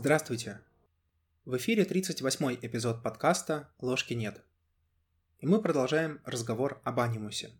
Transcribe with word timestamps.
Здравствуйте! 0.00 0.60
В 1.44 1.56
эфире 1.56 1.82
38-й 1.82 2.64
эпизод 2.64 3.02
подкаста 3.02 3.68
«Ложки 3.80 4.14
нет». 4.14 4.44
И 5.40 5.46
мы 5.48 5.60
продолжаем 5.60 6.20
разговор 6.24 6.80
об 6.84 7.00
анимусе. 7.00 7.50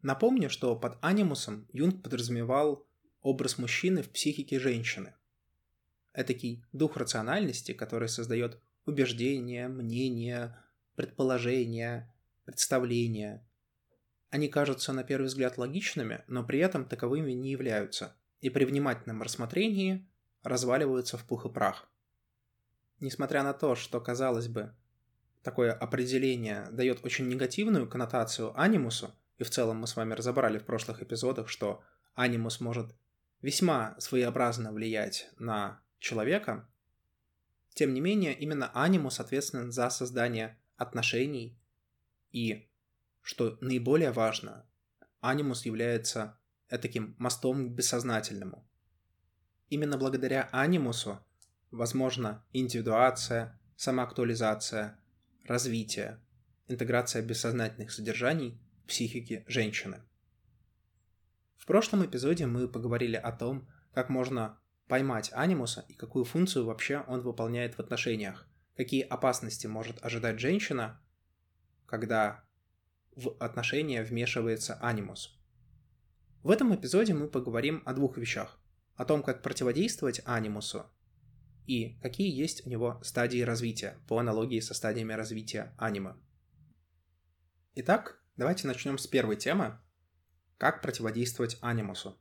Напомню, 0.00 0.48
что 0.48 0.74
под 0.74 0.96
анимусом 1.02 1.68
Юнг 1.74 2.02
подразумевал 2.02 2.88
образ 3.20 3.58
мужчины 3.58 4.02
в 4.02 4.08
психике 4.08 4.58
женщины. 4.58 5.12
Этакий 6.14 6.64
дух 6.72 6.96
рациональности, 6.96 7.72
который 7.74 8.08
создает 8.08 8.58
убеждения, 8.86 9.68
мнения, 9.68 10.58
предположения, 10.96 12.14
представления. 12.46 13.46
Они 14.30 14.48
кажутся 14.48 14.94
на 14.94 15.04
первый 15.04 15.26
взгляд 15.26 15.58
логичными, 15.58 16.24
но 16.28 16.46
при 16.46 16.60
этом 16.60 16.86
таковыми 16.86 17.32
не 17.32 17.50
являются, 17.50 18.16
и 18.40 18.48
при 18.48 18.64
внимательном 18.64 19.20
рассмотрении 19.20 20.08
разваливаются 20.44 21.18
в 21.18 21.24
пух 21.24 21.46
и 21.46 21.48
прах. 21.48 21.88
Несмотря 23.00 23.42
на 23.42 23.52
то, 23.52 23.74
что, 23.74 24.00
казалось 24.00 24.46
бы, 24.48 24.72
такое 25.42 25.72
определение 25.72 26.68
дает 26.70 27.04
очень 27.04 27.28
негативную 27.28 27.88
коннотацию 27.88 28.58
анимусу, 28.58 29.12
и 29.38 29.44
в 29.44 29.50
целом 29.50 29.78
мы 29.78 29.86
с 29.86 29.96
вами 29.96 30.14
разобрали 30.14 30.58
в 30.58 30.64
прошлых 30.64 31.02
эпизодах, 31.02 31.48
что 31.48 31.82
анимус 32.14 32.60
может 32.60 32.94
весьма 33.42 33.96
своеобразно 33.98 34.72
влиять 34.72 35.28
на 35.38 35.82
человека, 35.98 36.68
тем 37.74 37.92
не 37.92 38.00
менее, 38.00 38.34
именно 38.34 38.70
анимус 38.72 39.18
ответственен 39.18 39.72
за 39.72 39.90
создание 39.90 40.56
отношений 40.76 41.58
и, 42.30 42.68
что 43.20 43.58
наиболее 43.60 44.12
важно, 44.12 44.64
анимус 45.20 45.64
является 45.64 46.38
таким 46.68 47.16
мостом 47.18 47.68
к 47.68 47.72
бессознательному. 47.72 48.66
Именно 49.74 49.98
благодаря 49.98 50.48
анимусу 50.52 51.18
возможна 51.72 52.44
индивидуация, 52.52 53.60
самоактуализация, 53.74 55.00
развитие, 55.46 56.20
интеграция 56.68 57.22
бессознательных 57.22 57.90
содержаний 57.90 58.62
в 58.84 58.86
психике 58.86 59.44
женщины. 59.48 60.00
В 61.56 61.66
прошлом 61.66 62.06
эпизоде 62.06 62.46
мы 62.46 62.68
поговорили 62.68 63.16
о 63.16 63.32
том, 63.32 63.68
как 63.92 64.10
можно 64.10 64.60
поймать 64.86 65.32
анимуса 65.32 65.84
и 65.88 65.94
какую 65.94 66.24
функцию 66.24 66.66
вообще 66.66 67.02
он 67.08 67.22
выполняет 67.22 67.74
в 67.74 67.80
отношениях, 67.80 68.46
какие 68.76 69.02
опасности 69.02 69.66
может 69.66 70.04
ожидать 70.04 70.38
женщина, 70.38 71.02
когда 71.86 72.44
в 73.16 73.36
отношения 73.40 74.04
вмешивается 74.04 74.78
анимус. 74.80 75.36
В 76.44 76.52
этом 76.52 76.72
эпизоде 76.76 77.12
мы 77.12 77.26
поговорим 77.26 77.82
о 77.84 77.92
двух 77.92 78.18
вещах. 78.18 78.60
О 78.96 79.04
том, 79.04 79.22
как 79.22 79.42
противодействовать 79.42 80.20
анимусу 80.24 80.86
и 81.66 81.98
какие 82.02 82.30
есть 82.30 82.66
у 82.66 82.70
него 82.70 83.00
стадии 83.02 83.40
развития 83.40 83.98
по 84.06 84.18
аналогии 84.18 84.60
со 84.60 84.74
стадиями 84.74 85.14
развития 85.14 85.74
аниме. 85.78 86.14
Итак, 87.74 88.22
давайте 88.36 88.66
начнем 88.66 88.98
с 88.98 89.06
первой 89.06 89.36
темы. 89.36 89.78
Как 90.58 90.82
противодействовать 90.82 91.58
анимусу. 91.60 92.16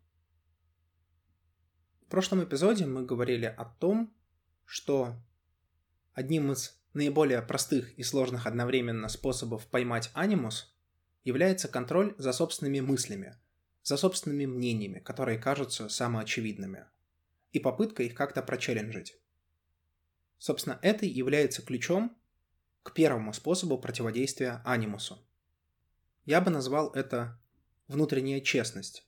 В 2.01 2.09
прошлом 2.09 2.44
эпизоде 2.44 2.85
мы 2.85 3.05
говорили 3.05 3.45
о 3.45 3.66
том, 3.66 4.16
что 4.66 5.16
одним 6.13 6.51
из 6.51 6.79
наиболее 6.94 7.41
простых 7.41 7.97
и 7.97 8.03
сложных 8.03 8.47
одновременно 8.47 9.07
способов 9.09 9.67
поймать 9.67 10.09
анимус 10.13 10.75
является 11.23 11.67
контроль 11.67 12.16
за 12.17 12.33
собственными 12.33 12.79
мыслями, 12.79 13.35
за 13.84 13.98
собственными 13.98 14.45
мнениями, 14.45 15.00
которые 15.00 15.38
кажутся 15.38 15.89
самоочевидными, 15.89 16.86
и 17.52 17.59
попытка 17.59 18.03
их 18.03 18.16
как-то 18.16 18.41
прочелленджить. 18.41 19.16
Собственно, 20.40 20.80
это 20.81 21.06
является 21.06 21.62
ключом 21.62 22.18
к 22.81 22.94
первому 22.94 23.34
способу 23.34 23.78
противодействия 23.78 24.62
анимусу. 24.66 25.24
Я 26.25 26.41
бы 26.41 26.50
назвал 26.50 26.90
это 26.94 27.40
внутренняя 27.88 28.41
честность. 28.41 29.07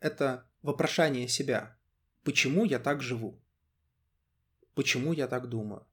Это 0.00 0.48
вопрошание 0.62 1.28
себя, 1.28 1.76
Почему 2.24 2.64
я 2.64 2.78
так 2.78 3.02
живу? 3.02 3.40
Почему 4.74 5.12
я 5.12 5.26
так 5.26 5.48
думаю? 5.48 5.84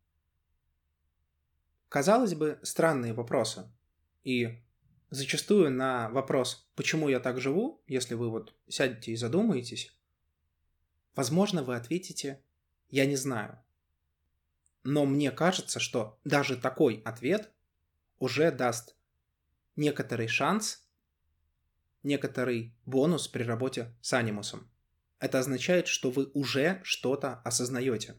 Казалось 1.89 2.35
бы, 2.35 2.59
странные 2.61 3.13
вопросы. 3.13 3.67
И 4.23 4.61
зачастую 5.09 5.71
на 5.71 6.09
вопрос 6.09 6.69
«почему 6.75 7.09
я 7.09 7.19
так 7.19 7.39
живу?», 7.39 7.83
если 7.87 8.15
вы 8.15 8.29
вот 8.29 8.55
сядете 8.67 9.11
и 9.11 9.15
задумаетесь, 9.15 9.95
возможно, 11.15 11.63
вы 11.63 11.75
ответите 11.75 12.43
«я 12.89 13.05
не 13.05 13.15
знаю». 13.15 13.59
Но 14.83 15.05
мне 15.05 15.31
кажется, 15.31 15.79
что 15.79 16.19
даже 16.23 16.55
такой 16.55 17.01
ответ 17.05 17.51
уже 18.17 18.51
даст 18.51 18.95
некоторый 19.75 20.27
шанс, 20.27 20.87
некоторый 22.03 22.75
бонус 22.85 23.27
при 23.27 23.43
работе 23.43 23.93
с 24.01 24.13
анимусом 24.13 24.69
это 25.19 25.39
означает, 25.39 25.87
что 25.87 26.09
вы 26.09 26.31
уже 26.33 26.79
что-то 26.83 27.41
осознаете. 27.43 28.15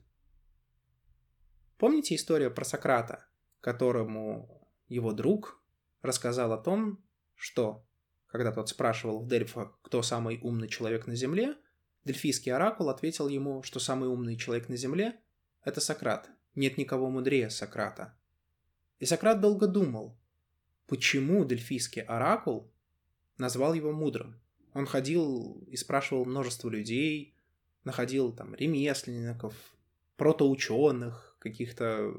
Помните 1.79 2.15
историю 2.15 2.55
про 2.55 2.65
Сократа, 2.65 3.27
которому 3.61 4.71
его 4.89 5.13
друг 5.13 5.60
рассказал 6.03 6.53
о 6.53 6.59
том, 6.59 7.03
что, 7.35 7.85
когда 8.27 8.53
тот 8.53 8.69
спрашивал 8.69 9.21
в 9.21 9.29
Дельфах, 9.29 9.79
кто 9.83 10.03
самый 10.03 10.39
умный 10.43 10.69
человек 10.69 11.07
на 11.07 11.15
Земле, 11.15 11.57
дельфийский 12.05 12.53
оракул 12.53 12.89
ответил 12.89 13.29
ему, 13.29 13.63
что 13.63 13.81
самый 13.81 14.09
умный 14.09 14.37
человек 14.37 14.69
на 14.69 14.77
Земле– 14.77 15.21
это 15.65 15.81
Сократ. 15.81 16.31
Нет 16.55 16.79
никого 16.79 17.11
мудрее 17.11 17.51
Сократа. 17.51 18.17
И 18.99 19.07
Сократ 19.07 19.41
долго 19.41 19.67
думал, 19.67 20.19
почему 20.87 21.45
дельфийский 21.45 22.03
оракул 22.03 22.73
назвал 23.39 23.75
его 23.75 23.93
мудрым. 23.93 24.41
Он 24.75 24.87
ходил 24.87 25.65
и 25.67 25.77
спрашивал 25.77 26.25
множество 26.25 26.69
людей, 26.69 27.35
находил 27.85 28.33
там 28.33 28.55
ремесленников, 28.55 29.55
протоученых, 30.17 31.37
каких-то 31.39 32.15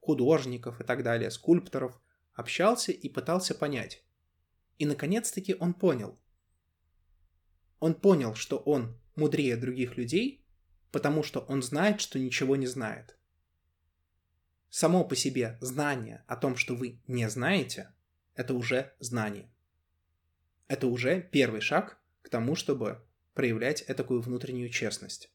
художников 0.00 0.80
и 0.80 0.84
так 0.84 1.02
далее, 1.02 1.30
скульпторов, 1.30 2.00
общался 2.34 2.92
и 2.92 3.08
пытался 3.08 3.54
понять. 3.54 4.04
И 4.78 4.86
наконец-таки 4.86 5.54
он 5.54 5.74
понял. 5.74 6.18
Он 7.78 7.94
понял, 7.94 8.34
что 8.34 8.58
он 8.58 8.98
мудрее 9.16 9.56
других 9.56 9.96
людей, 9.96 10.44
потому 10.90 11.22
что 11.22 11.40
он 11.40 11.62
знает, 11.62 12.00
что 12.00 12.18
ничего 12.18 12.56
не 12.56 12.66
знает. 12.66 13.16
Само 14.70 15.04
по 15.04 15.16
себе 15.16 15.58
знание 15.60 16.24
о 16.26 16.36
том, 16.36 16.56
что 16.56 16.74
вы 16.74 17.00
не 17.06 17.28
знаете, 17.28 17.92
это 18.34 18.54
уже 18.54 18.94
знание 18.98 19.52
это 20.72 20.86
уже 20.86 21.20
первый 21.20 21.60
шаг 21.60 21.98
к 22.22 22.28
тому, 22.28 22.54
чтобы 22.54 23.04
проявлять 23.34 23.86
такую 23.86 24.22
внутреннюю 24.22 24.70
честность. 24.70 25.30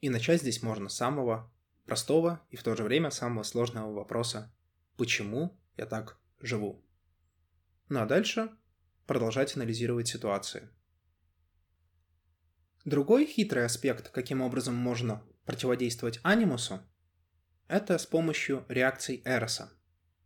И 0.00 0.10
начать 0.10 0.40
здесь 0.40 0.62
можно 0.62 0.88
с 0.88 0.96
самого 0.96 1.52
простого 1.86 2.44
и 2.50 2.56
в 2.56 2.62
то 2.62 2.74
же 2.74 2.82
время 2.82 3.10
самого 3.10 3.44
сложного 3.44 3.92
вопроса 3.92 4.52
«Почему 4.96 5.60
я 5.76 5.86
так 5.86 6.18
живу?». 6.40 6.84
Ну 7.88 8.00
а 8.00 8.06
дальше 8.06 8.50
продолжать 9.06 9.56
анализировать 9.56 10.08
ситуации. 10.08 10.68
Другой 12.84 13.26
хитрый 13.26 13.64
аспект, 13.64 14.10
каким 14.10 14.40
образом 14.40 14.74
можно 14.74 15.22
противодействовать 15.44 16.20
анимусу, 16.22 16.80
это 17.66 17.98
с 17.98 18.06
помощью 18.06 18.64
реакций 18.68 19.22
Эроса. 19.24 19.72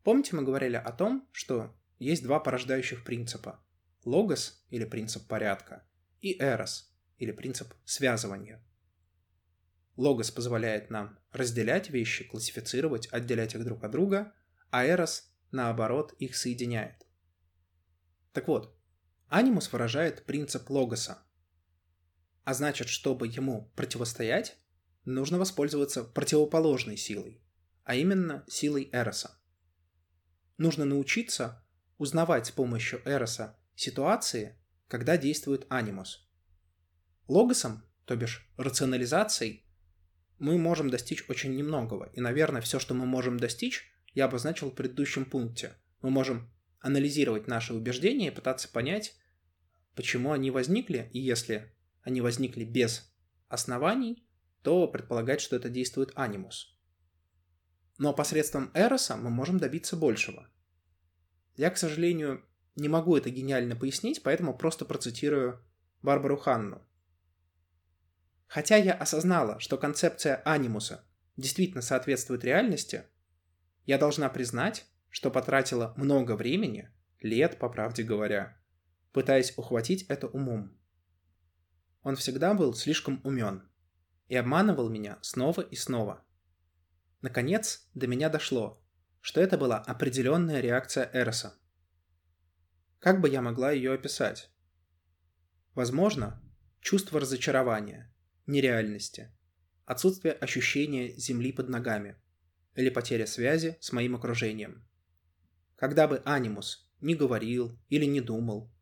Помните, 0.03 0.35
мы 0.35 0.43
говорили 0.43 0.77
о 0.77 0.93
том, 0.93 1.29
что 1.33 1.77
есть 1.99 2.23
два 2.23 2.41
порождающих 2.41 3.05
принципа– 3.05 3.65
логос 4.05 4.65
или 4.71 4.85
принцип 4.85 5.27
порядка 5.27 5.87
и 6.21 6.41
эрос 6.41 6.93
или 7.19 7.33
принцип 7.33 7.75
связывания. 7.85 8.65
Логос 9.97 10.31
позволяет 10.31 10.91
нам 10.91 11.19
разделять 11.33 11.91
вещи, 11.91 12.25
классифицировать, 12.25 13.09
отделять 13.13 13.55
их 13.55 13.65
друг 13.65 13.83
от 13.85 13.91
друга, 13.91 14.33
а 14.71 14.87
эрос, 14.87 15.33
наоборот, 15.51 16.15
их 16.19 16.37
соединяет. 16.37 17.07
Так 18.33 18.49
вот, 18.49 18.79
анимус 19.29 19.73
выражает 19.73 20.25
принцип 20.25 20.69
логоса. 20.71 21.19
А 22.45 22.55
значит, 22.55 22.89
чтобы 22.89 23.27
ему 23.27 23.73
противостоять, 23.77 24.57
нужно 25.05 25.39
воспользоваться 25.39 26.05
противоположной 26.05 26.97
силой, 26.97 27.43
а 27.85 27.95
именно 27.95 28.45
силой 28.49 28.89
эроса. 28.93 29.39
Нужно 30.57 30.85
научиться 30.85 31.65
узнавать 31.99 32.47
с 32.47 32.51
помощью 32.51 33.01
Эроса 33.05 33.59
ситуации, 33.75 34.59
когда 34.89 35.17
действует 35.17 35.67
анимус. 35.69 36.29
Логосом, 37.29 37.85
то 38.07 38.17
бишь 38.17 38.51
рационализацией, 38.57 39.65
мы 40.39 40.57
можем 40.57 40.91
достичь 40.91 41.25
очень 41.29 41.55
немногого. 41.55 42.11
И, 42.13 42.21
наверное, 42.21 42.61
все, 42.63 42.79
что 42.79 42.95
мы 42.95 43.07
можем 43.07 43.39
достичь, 43.39 43.93
я 44.19 44.25
обозначил 44.25 44.71
в 44.71 44.75
предыдущем 44.75 45.25
пункте. 45.25 45.77
Мы 46.03 46.11
можем 46.11 46.51
анализировать 46.81 47.47
наши 47.47 47.73
убеждения 47.73 48.29
и 48.29 48.35
пытаться 48.35 48.69
понять, 48.69 49.15
почему 49.95 50.33
они 50.33 50.51
возникли, 50.51 51.09
и 51.13 51.21
если 51.21 51.73
они 52.03 52.21
возникли 52.21 52.65
без 52.65 53.15
оснований, 53.47 54.27
то 54.63 54.89
предполагать, 54.89 55.41
что 55.41 55.55
это 55.55 55.69
действует 55.69 56.11
анимус. 56.17 56.77
Но 57.97 58.13
посредством 58.13 58.73
эроса 58.75 59.17
мы 59.17 59.31
можем 59.31 59.59
добиться 59.59 59.97
большего. 59.97 60.51
Я, 61.55 61.71
к 61.71 61.79
сожалению, 61.79 62.45
не 62.75 62.89
могу 62.89 63.17
это 63.17 63.31
гениально 63.31 63.77
пояснить, 63.77 64.25
поэтому 64.25 64.53
просто 64.53 64.85
процитирую 64.85 65.65
Барбару 66.03 66.39
Ханну. 66.39 66.85
Хотя 68.49 68.79
я 68.79 68.95
осознала, 68.95 69.61
что 69.61 69.79
концепция 69.79 70.43
анимуса 70.45 71.05
действительно 71.37 71.83
соответствует 71.83 72.43
реальности, 72.43 73.05
я 73.89 73.97
должна 73.97 74.29
признать, 74.29 74.85
что 75.09 75.31
потратила 75.31 75.95
много 75.97 76.37
времени, 76.37 76.91
лет, 77.21 77.59
по 77.59 77.71
правде 77.71 78.03
говоря, 78.03 78.61
пытаясь 79.13 79.57
ухватить 79.57 80.03
это 80.11 80.27
умом. 80.27 80.79
Он 82.03 82.15
всегда 82.15 82.53
был 82.53 82.75
слишком 82.75 83.23
умен 83.25 83.67
и 84.29 84.37
обманывал 84.37 84.91
меня 84.91 85.19
снова 85.23 85.63
и 85.63 85.75
снова. 85.75 86.23
Наконец, 87.23 87.89
до 87.95 88.07
меня 88.07 88.29
дошло, 88.29 88.85
что 89.23 89.41
это 89.41 89.57
была 89.57 89.79
определенная 89.79 90.61
реакция 90.61 91.11
Эроса. 91.15 91.59
Как 92.99 93.23
бы 93.23 93.31
я 93.31 93.41
могла 93.41 93.71
ее 93.71 93.95
описать? 93.95 94.51
Возможно, 95.75 96.43
чувство 96.83 97.21
разочарования, 97.21 98.15
нереальности, 98.45 99.35
отсутствие 99.87 100.35
ощущения 100.35 101.17
земли 101.17 101.53
под 101.53 101.71
ногами 101.71 102.19
или 102.75 102.91
потеря 102.91 103.27
связи 103.27 103.77
с 103.81 103.93
моим 103.93 104.15
окружением. 104.15 104.87
Когда 105.77 106.09
бы 106.09 106.23
анимус 106.25 106.91
не 107.01 107.15
говорил 107.15 107.79
или 107.89 108.05
не 108.05 108.21
думал, 108.21 108.73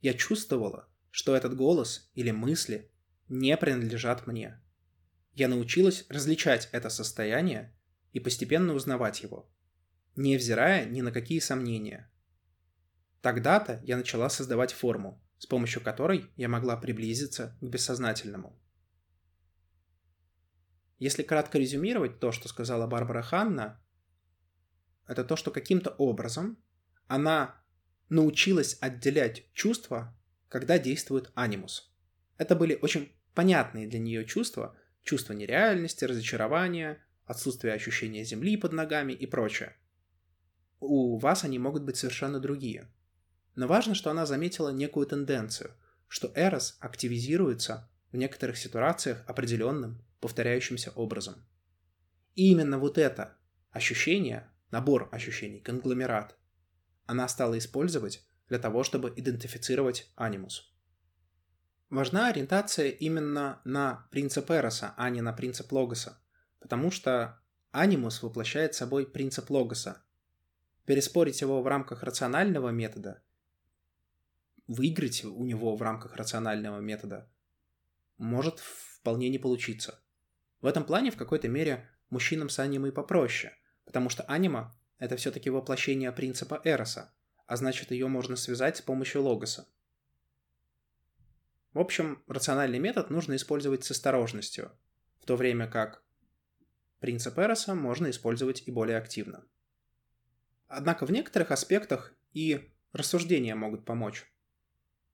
я 0.00 0.14
чувствовала, 0.14 0.88
что 1.10 1.36
этот 1.36 1.56
голос 1.56 2.10
или 2.14 2.30
мысли 2.30 2.90
не 3.28 3.56
принадлежат 3.56 4.26
мне. 4.26 4.60
Я 5.34 5.48
научилась 5.48 6.04
различать 6.08 6.68
это 6.72 6.90
состояние 6.90 7.74
и 8.12 8.20
постепенно 8.20 8.74
узнавать 8.74 9.22
его, 9.22 9.50
невзирая 10.16 10.84
ни 10.84 11.00
на 11.00 11.12
какие 11.12 11.38
сомнения. 11.38 12.10
Тогда-то 13.22 13.80
я 13.84 13.96
начала 13.96 14.28
создавать 14.28 14.72
форму, 14.72 15.22
с 15.38 15.46
помощью 15.46 15.82
которой 15.82 16.26
я 16.36 16.48
могла 16.48 16.76
приблизиться 16.76 17.56
к 17.60 17.64
бессознательному. 17.64 18.58
Если 21.02 21.24
кратко 21.24 21.58
резюмировать 21.58 22.20
то, 22.20 22.30
что 22.30 22.46
сказала 22.46 22.86
Барбара 22.86 23.22
Ханна, 23.22 23.82
это 25.08 25.24
то, 25.24 25.34
что 25.34 25.50
каким-то 25.50 25.90
образом 25.90 26.62
она 27.08 27.60
научилась 28.08 28.78
отделять 28.80 29.52
чувства, 29.52 30.16
когда 30.48 30.78
действует 30.78 31.32
анимус. 31.34 31.92
Это 32.38 32.54
были 32.54 32.78
очень 32.80 33.10
понятные 33.34 33.88
для 33.88 33.98
нее 33.98 34.24
чувства, 34.24 34.76
чувство 35.02 35.32
нереальности, 35.32 36.04
разочарования, 36.04 37.04
отсутствие 37.24 37.74
ощущения 37.74 38.22
земли 38.22 38.56
под 38.56 38.72
ногами 38.72 39.12
и 39.12 39.26
прочее. 39.26 39.74
У 40.78 41.18
вас 41.18 41.42
они 41.42 41.58
могут 41.58 41.82
быть 41.82 41.96
совершенно 41.96 42.38
другие. 42.38 42.88
Но 43.56 43.66
важно, 43.66 43.96
что 43.96 44.12
она 44.12 44.24
заметила 44.24 44.68
некую 44.68 45.08
тенденцию, 45.08 45.72
что 46.06 46.30
Эрос 46.36 46.76
активизируется 46.78 47.90
в 48.12 48.16
некоторых 48.16 48.56
ситуациях 48.56 49.24
определенным, 49.26 50.00
повторяющимся 50.22 50.92
образом. 50.92 51.44
И 52.36 52.50
именно 52.50 52.78
вот 52.78 52.96
это 52.96 53.36
ощущение, 53.70 54.48
набор 54.70 55.08
ощущений, 55.12 55.60
конгломерат, 55.60 56.38
она 57.06 57.28
стала 57.28 57.58
использовать 57.58 58.24
для 58.48 58.58
того, 58.58 58.84
чтобы 58.84 59.12
идентифицировать 59.14 60.10
анимус. 60.14 60.72
Важна 61.90 62.28
ориентация 62.28 62.88
именно 62.88 63.60
на 63.64 64.08
принцип 64.10 64.50
Эроса, 64.50 64.94
а 64.96 65.10
не 65.10 65.20
на 65.20 65.32
принцип 65.32 65.70
Логоса, 65.72 66.22
потому 66.60 66.90
что 66.90 67.42
анимус 67.72 68.22
воплощает 68.22 68.74
собой 68.74 69.10
принцип 69.10 69.50
Логоса. 69.50 70.02
Переспорить 70.86 71.40
его 71.40 71.62
в 71.62 71.66
рамках 71.66 72.02
рационального 72.02 72.70
метода, 72.70 73.22
выиграть 74.68 75.24
у 75.24 75.44
него 75.44 75.76
в 75.76 75.82
рамках 75.82 76.16
рационального 76.16 76.80
метода, 76.80 77.28
может 78.18 78.60
вполне 78.60 79.28
не 79.28 79.38
получиться. 79.38 80.00
В 80.62 80.66
этом 80.66 80.84
плане 80.84 81.10
в 81.10 81.16
какой-то 81.16 81.48
мере 81.48 81.90
мужчинам 82.08 82.48
с 82.48 82.58
анимой 82.60 82.92
попроще, 82.92 83.52
потому 83.84 84.08
что 84.08 84.22
анима— 84.22 84.74
это 84.98 85.16
все-таки 85.16 85.50
воплощение 85.50 86.12
принципа 86.12 86.60
Эроса, 86.64 87.12
а 87.46 87.56
значит 87.56 87.90
ее 87.90 88.06
можно 88.06 88.36
связать 88.36 88.76
с 88.76 88.80
помощью 88.80 89.22
логоса. 89.22 89.68
В 91.72 91.80
общем, 91.80 92.22
рациональный 92.28 92.78
метод 92.78 93.10
нужно 93.10 93.34
использовать 93.34 93.82
с 93.82 93.90
осторожностью, 93.90 94.70
в 95.20 95.26
то 95.26 95.36
время 95.36 95.66
как 95.66 96.04
принцип 97.00 97.38
Эроса 97.38 97.74
можно 97.74 98.08
использовать 98.10 98.62
и 98.66 98.70
более 98.70 98.98
активно. 98.98 99.44
Однако 100.68 101.06
в 101.06 101.10
некоторых 101.10 101.50
аспектах 101.50 102.14
и 102.34 102.72
рассуждения 102.92 103.56
могут 103.56 103.84
помочь. 103.84 104.32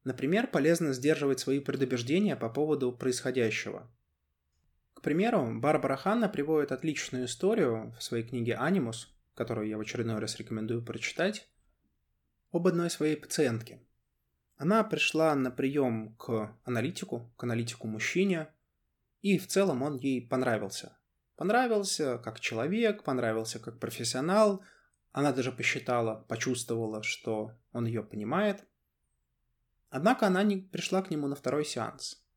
Например, 0.05 0.47
полезно 0.47 0.93
сдерживать 0.93 1.41
свои 1.41 1.61
предубеждения 1.61 2.37
по 2.37 2.51
поводу 2.51 2.93
происходящего. 2.93 3.91
К 4.99 5.01
примеру, 5.01 5.61
Барбара 5.61 5.95
Ханна 5.95 6.29
приводит 6.29 6.73
отличную 6.73 7.27
историю 7.27 7.95
в 7.97 8.03
своей 8.03 8.25
книге 8.25 8.57
«Анимус», 8.57 9.17
которую 9.37 9.69
я 9.69 9.79
в 9.79 9.81
очередной 9.81 10.19
раз 10.19 10.37
рекомендую 10.39 10.85
прочитать, 10.85 11.49
об 12.51 12.67
одной 12.67 12.91
своей 12.91 13.15
пациентке. 13.15 13.81
Она 14.57 14.83
пришла 14.83 15.37
на 15.37 15.53
прием 15.53 16.17
к 16.17 16.53
аналитику, 16.65 17.33
к 17.37 17.45
аналитику-мужчине, 17.45 18.49
и 19.21 19.39
в 19.39 19.47
целом 19.47 19.83
он 19.83 19.99
ей 19.99 20.21
понравился. 20.21 20.99
Понравился 21.37 22.19
как 22.19 22.41
человек, 22.41 23.05
понравился 23.05 23.61
как 23.61 23.79
профессионал. 23.79 24.65
Она 25.13 25.31
даже 25.31 25.53
посчитала, 25.53 26.25
почувствовала, 26.27 27.05
что 27.05 27.53
он 27.71 27.87
ее 27.87 28.03
понимает. 28.03 28.65
Однако 29.91 30.27
она 30.27 30.43
не 30.43 30.57
пришла 30.57 31.03
к 31.03 31.11
нему 31.13 31.29
на 31.29 31.37
второй 31.37 31.65
сеанс. 31.65 32.28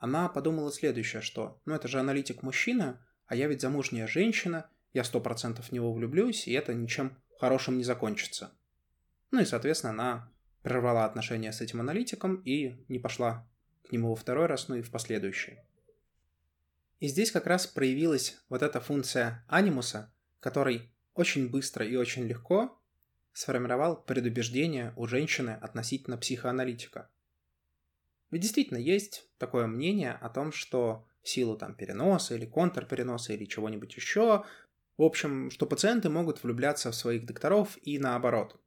Она 0.00 0.30
подумала 0.30 0.72
следующее, 0.72 1.22
что 1.22 1.60
ну 1.66 1.74
это 1.74 1.86
же 1.86 2.00
аналитик-мужчина, 2.00 3.06
а 3.26 3.36
я 3.36 3.46
ведь 3.46 3.60
замужняя 3.60 4.06
женщина, 4.06 4.68
я 4.94 5.04
сто 5.04 5.20
процентов 5.20 5.68
в 5.68 5.72
него 5.72 5.92
влюблюсь, 5.92 6.48
и 6.48 6.52
это 6.52 6.74
ничем 6.74 7.16
хорошим 7.38 7.76
не 7.76 7.84
закончится. 7.84 8.50
Ну 9.30 9.40
и, 9.40 9.44
соответственно, 9.44 9.92
она 9.92 10.32
прервала 10.62 11.04
отношения 11.04 11.52
с 11.52 11.60
этим 11.60 11.80
аналитиком 11.80 12.36
и 12.36 12.82
не 12.88 12.98
пошла 12.98 13.46
к 13.86 13.92
нему 13.92 14.08
во 14.08 14.16
второй 14.16 14.46
раз, 14.46 14.68
ну 14.68 14.76
и 14.76 14.82
в 14.82 14.90
последующие. 14.90 15.64
И 16.98 17.06
здесь 17.06 17.30
как 17.30 17.46
раз 17.46 17.66
проявилась 17.66 18.40
вот 18.48 18.62
эта 18.62 18.80
функция 18.80 19.44
анимуса, 19.48 20.12
который 20.40 20.90
очень 21.14 21.50
быстро 21.50 21.86
и 21.86 21.96
очень 21.96 22.26
легко 22.26 22.78
сформировал 23.32 24.02
предубеждение 24.02 24.94
у 24.96 25.06
женщины 25.06 25.50
относительно 25.60 26.16
психоаналитика. 26.16 27.10
Ведь 28.30 28.42
действительно 28.42 28.78
есть 28.78 29.28
такое 29.38 29.66
мнение 29.66 30.12
о 30.12 30.28
том, 30.28 30.52
что 30.52 31.06
в 31.22 31.28
силу 31.28 31.56
там 31.56 31.74
переноса 31.74 32.34
или 32.34 32.46
контрпереноса 32.46 33.32
или 33.32 33.44
чего-нибудь 33.44 33.94
еще, 33.96 34.44
в 34.96 35.02
общем, 35.02 35.50
что 35.50 35.66
пациенты 35.66 36.08
могут 36.08 36.42
влюбляться 36.42 36.90
в 36.90 36.94
своих 36.94 37.26
докторов 37.26 37.78
и 37.82 37.98
наоборот. 37.98 38.60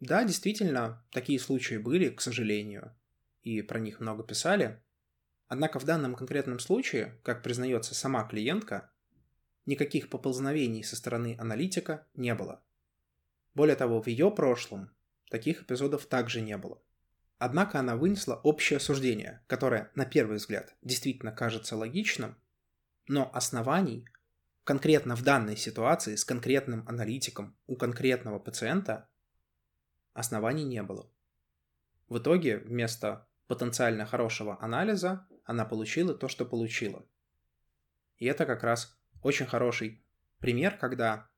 Да, 0.00 0.24
действительно, 0.24 1.04
такие 1.10 1.38
случаи 1.38 1.76
были, 1.76 2.10
к 2.10 2.20
сожалению, 2.20 2.94
и 3.42 3.62
про 3.62 3.78
них 3.78 4.00
много 4.00 4.22
писали, 4.22 4.80
Однако 5.48 5.78
в 5.78 5.84
данном 5.84 6.14
конкретном 6.14 6.58
случае, 6.58 7.18
как 7.22 7.42
признается 7.42 7.94
сама 7.94 8.24
клиентка, 8.24 8.90
никаких 9.66 10.08
поползновений 10.08 10.82
со 10.82 10.96
стороны 10.96 11.36
аналитика 11.38 12.06
не 12.14 12.34
было. 12.34 12.62
Более 13.54 13.76
того, 13.76 14.02
в 14.02 14.06
ее 14.06 14.30
прошлом 14.30 14.90
таких 15.30 15.62
эпизодов 15.62 16.06
также 16.06 16.40
не 16.40 16.56
было. 16.56 16.82
Однако 17.38 17.80
она 17.80 17.96
вынесла 17.96 18.34
общее 18.36 18.80
суждение, 18.80 19.42
которое, 19.46 19.90
на 19.94 20.04
первый 20.04 20.36
взгляд, 20.36 20.74
действительно 20.82 21.32
кажется 21.32 21.76
логичным, 21.76 22.36
но 23.08 23.30
оснований 23.34 24.08
конкретно 24.64 25.14
в 25.14 25.22
данной 25.22 25.56
ситуации 25.56 26.16
с 26.16 26.24
конкретным 26.24 26.88
аналитиком 26.88 27.56
у 27.66 27.76
конкретного 27.76 28.38
пациента 28.38 29.08
оснований 30.14 30.64
не 30.64 30.82
было. 30.82 31.10
В 32.08 32.18
итоге 32.18 32.58
вместо 32.58 33.26
потенциально 33.46 34.06
хорошего 34.06 34.62
анализа 34.62 35.26
она 35.44 35.64
получила 35.64 36.14
то, 36.14 36.28
что 36.28 36.46
получила. 36.46 37.04
И 38.16 38.26
это 38.26 38.46
как 38.46 38.62
раз 38.62 38.96
очень 39.22 39.46
хороший 39.46 40.02
пример, 40.38 40.78
когда 40.78 41.28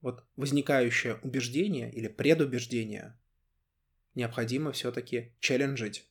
вот 0.00 0.24
возникающее 0.36 1.16
убеждение 1.22 1.90
или 1.90 2.06
предубеждение 2.06 3.18
необходимо 4.16 4.72
все-таки 4.72 5.32
челленджить 5.38 6.10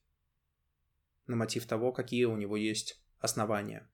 на 1.27 1.35
мотив 1.35 1.65
того, 1.65 1.91
какие 1.91 2.23
у 2.25 2.37
него 2.37 2.55
есть 2.55 3.01
основания. 3.19 3.89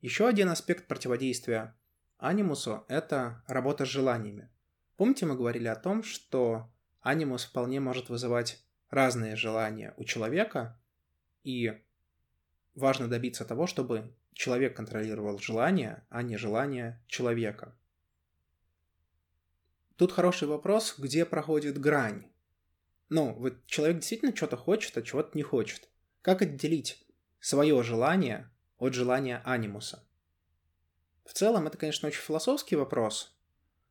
Еще 0.00 0.28
один 0.28 0.48
аспект 0.50 0.86
противодействия 0.86 1.74
анимусу– 2.18 2.84
это 2.88 3.42
работа 3.48 3.84
с 3.84 3.88
желаниями. 3.88 4.48
Помните, 4.96 5.26
мы 5.26 5.36
говорили 5.36 5.66
о 5.66 5.74
том, 5.74 6.02
что 6.02 6.70
анимус 7.00 7.44
вполне 7.44 7.80
может 7.80 8.08
вызывать 8.08 8.62
разные 8.90 9.34
желания 9.34 9.94
у 9.96 10.04
человека, 10.04 10.78
и 11.42 11.82
важно 12.74 13.08
добиться 13.08 13.44
того, 13.44 13.66
чтобы 13.66 14.14
человек 14.34 14.76
контролировал 14.76 15.38
желание, 15.38 16.04
а 16.10 16.22
не 16.22 16.36
желание 16.36 17.02
человека. 17.06 17.74
Тут 20.00 20.12
хороший 20.12 20.48
вопрос, 20.48 20.94
где 20.96 21.26
проходит 21.26 21.78
грань. 21.78 22.24
Ну, 23.10 23.34
вот 23.34 23.66
человек 23.66 23.98
действительно 23.98 24.34
что-то 24.34 24.56
хочет, 24.56 24.96
а 24.96 25.02
чего-то 25.02 25.36
не 25.36 25.42
хочет. 25.42 25.90
Как 26.22 26.40
отделить 26.40 27.06
свое 27.38 27.82
желание 27.82 28.50
от 28.78 28.94
желания 28.94 29.42
анимуса? 29.44 30.02
В 31.26 31.34
целом, 31.34 31.66
это, 31.66 31.76
конечно, 31.76 32.08
очень 32.08 32.22
философский 32.22 32.76
вопрос, 32.76 33.38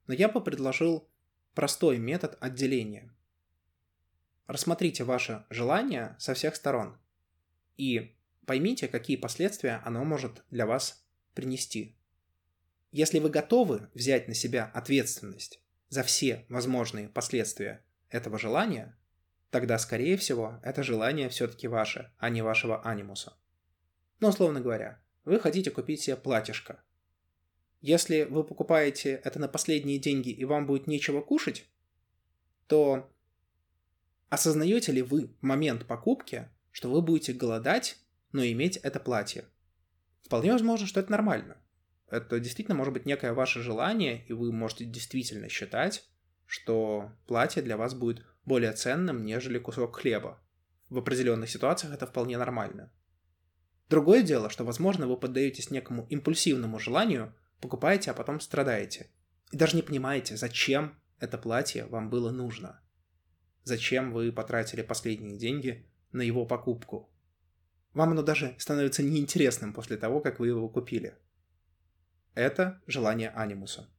но 0.07 0.15
я 0.15 0.29
бы 0.29 0.41
предложил 0.43 1.07
простой 1.53 1.99
метод 1.99 2.39
отделения. 2.41 3.13
Рассмотрите 4.47 5.03
ваше 5.03 5.45
желание 5.51 6.15
со 6.17 6.33
всех 6.33 6.55
сторон 6.55 6.97
и 7.77 8.15
поймите, 8.47 8.87
какие 8.87 9.15
последствия 9.15 9.79
оно 9.85 10.03
может 10.05 10.43
для 10.49 10.65
вас 10.65 11.05
принести. 11.35 11.95
Если 12.91 13.19
вы 13.19 13.29
готовы 13.29 13.91
взять 13.93 14.27
на 14.27 14.33
себя 14.33 14.71
ответственность 14.73 15.61
за 15.89 16.03
все 16.03 16.45
возможные 16.49 17.09
последствия 17.09 17.83
этого 18.09 18.39
желания, 18.39 18.97
тогда, 19.49 19.77
скорее 19.77 20.17
всего, 20.17 20.59
это 20.63 20.83
желание 20.83 21.29
все-таки 21.29 21.67
ваше, 21.67 22.11
а 22.17 22.29
не 22.29 22.41
вашего 22.41 22.81
анимуса. 22.83 23.33
Но, 24.19 24.29
условно 24.29 24.61
говоря, 24.61 25.01
вы 25.25 25.39
хотите 25.39 25.71
купить 25.71 26.01
себе 26.01 26.15
платьишко. 26.15 26.83
Если 27.81 28.23
вы 28.23 28.43
покупаете 28.43 29.21
это 29.23 29.39
на 29.39 29.47
последние 29.47 29.99
деньги 29.99 30.29
и 30.29 30.43
вам 30.45 30.65
будет 30.65 30.87
нечего 30.87 31.21
кушать, 31.21 31.65
то 32.67 33.11
осознаете 34.29 34.91
ли 34.91 35.01
вы 35.01 35.27
в 35.27 35.43
момент 35.43 35.87
покупки, 35.87 36.49
что 36.71 36.91
вы 36.91 37.01
будете 37.01 37.33
голодать, 37.33 37.97
но 38.31 38.43
иметь 38.43 38.77
это 38.77 38.99
платье? 38.99 39.45
Вполне 40.23 40.51
возможно, 40.51 40.85
что 40.85 40.99
это 40.99 41.11
нормально. 41.11 41.57
Это 42.09 42.39
действительно 42.39 42.75
может 42.75 42.93
быть 42.93 43.05
некое 43.05 43.33
ваше 43.33 43.61
желание, 43.61 44.25
и 44.27 44.33
вы 44.33 44.51
можете 44.51 44.85
действительно 44.85 45.47
считать, 45.49 46.07
что 46.45 47.11
платье 47.27 47.61
для 47.61 47.77
вас 47.77 47.93
будет 47.93 48.25
более 48.45 48.73
ценным, 48.73 49.23
нежели 49.23 49.59
кусок 49.59 49.97
хлеба. 49.97 50.41
В 50.89 50.97
определенных 50.97 51.49
ситуациях 51.49 51.93
это 51.93 52.07
вполне 52.07 52.37
нормально. 52.37 52.91
Другое 53.89 54.23
дело, 54.23 54.49
что, 54.49 54.63
возможно, 54.63 55.07
вы 55.07 55.17
поддаетесь 55.17 55.69
некому 55.69 56.07
импульсивному 56.09 56.79
желанию, 56.79 57.35
покупаете, 57.61 58.11
а 58.11 58.13
потом 58.15 58.39
страдаете. 58.39 59.11
И 59.51 59.57
даже 59.57 59.75
не 59.75 59.83
понимаете, 59.83 60.37
зачем 60.37 60.99
это 61.19 61.37
платье 61.37 61.85
вам 61.85 62.09
было 62.09 62.31
нужно. 62.31 62.81
Зачем 63.63 64.11
вы 64.11 64.31
потратили 64.31 64.81
последние 64.81 65.37
деньги 65.37 65.87
на 66.11 66.21
его 66.21 66.45
покупку. 66.45 67.11
Вам 67.93 68.11
оно 68.11 68.21
даже 68.21 68.55
становится 68.57 69.03
неинтересным 69.03 69.73
после 69.73 69.97
того, 69.97 70.21
как 70.21 70.39
вы 70.39 70.47
его 70.47 70.69
купили. 70.69 71.15
Это 72.35 72.81
желание 72.87 73.29
анимуса. 73.29 73.89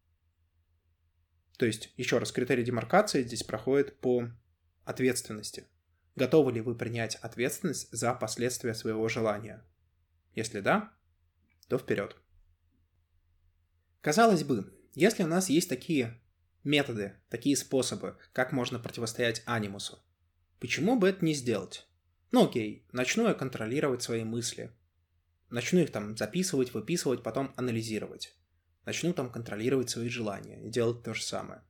То 1.59 1.67
есть, 1.67 1.93
еще 1.97 2.19
раз, 2.19 2.33
критерий 2.33 2.65
демаркации 2.65 3.23
здесь 3.23 3.43
проходит 3.43 4.01
по 4.01 4.31
ответственности. 4.85 5.69
Готовы 6.17 6.53
ли 6.53 6.61
вы 6.61 6.75
принять 6.75 7.17
ответственность 7.17 7.91
за 7.93 8.15
последствия 8.15 8.75
своего 8.75 9.09
желания? 9.09 9.63
Если 10.35 10.61
да, 10.61 10.93
то 11.69 11.79
вперед. 11.79 12.17
Казалось 14.01 14.45
бы, 14.45 14.73
если 14.95 15.23
у 15.23 15.27
нас 15.27 15.51
есть 15.51 15.69
такие 15.69 16.21
методы, 16.65 17.15
такие 17.29 17.57
способы, 17.57 18.17
как 18.33 18.53
можно 18.53 18.79
противостоять 18.79 19.43
анимусу, 19.47 20.03
почему 20.59 20.99
бы 20.99 21.09
это 21.09 21.25
не 21.25 21.35
сделать? 21.35 21.87
Ну 22.33 22.47
окей, 22.47 22.87
начну 22.93 23.29
я 23.29 23.35
контролировать 23.35 24.03
свои 24.03 24.25
мысли. 24.25 24.73
Начну 25.51 25.81
их 25.81 25.91
там 25.91 26.17
записывать, 26.17 26.73
выписывать, 26.73 27.23
потом 27.23 27.53
анализировать 27.57 28.35
начну 28.85 29.13
там 29.13 29.31
контролировать 29.31 29.91
свои 29.91 30.09
желания 30.09 30.61
и 30.65 30.69
делать 30.69 31.03
то 31.03 31.15
же 31.15 31.23
самое. 31.23 31.63